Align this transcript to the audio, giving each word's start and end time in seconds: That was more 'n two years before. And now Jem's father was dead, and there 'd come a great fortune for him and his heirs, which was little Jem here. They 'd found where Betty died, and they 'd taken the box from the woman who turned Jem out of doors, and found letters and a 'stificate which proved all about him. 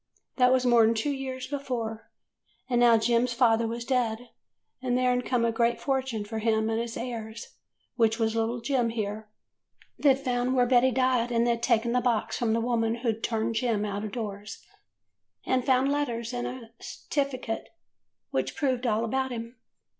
That 0.37 0.51
was 0.51 0.65
more 0.65 0.83
'n 0.83 0.95
two 0.95 1.11
years 1.11 1.45
before. 1.45 2.09
And 2.67 2.79
now 2.81 2.97
Jem's 2.97 3.33
father 3.33 3.67
was 3.67 3.85
dead, 3.85 4.31
and 4.81 4.97
there 4.97 5.15
'd 5.15 5.27
come 5.27 5.45
a 5.45 5.51
great 5.51 5.79
fortune 5.79 6.25
for 6.25 6.39
him 6.39 6.71
and 6.71 6.81
his 6.81 6.97
heirs, 6.97 7.53
which 7.97 8.17
was 8.17 8.35
little 8.35 8.61
Jem 8.61 8.89
here. 8.89 9.29
They 9.99 10.15
'd 10.15 10.19
found 10.19 10.55
where 10.55 10.65
Betty 10.65 10.89
died, 10.89 11.31
and 11.31 11.45
they 11.45 11.55
'd 11.55 11.61
taken 11.61 11.91
the 11.91 12.01
box 12.01 12.35
from 12.39 12.53
the 12.53 12.59
woman 12.61 12.95
who 13.05 13.13
turned 13.13 13.53
Jem 13.53 13.85
out 13.85 14.03
of 14.03 14.11
doors, 14.13 14.65
and 15.45 15.63
found 15.63 15.91
letters 15.91 16.33
and 16.33 16.47
a 16.47 16.71
'stificate 16.79 17.67
which 18.31 18.55
proved 18.55 18.87
all 18.87 19.05
about 19.05 19.29
him. 19.31 19.55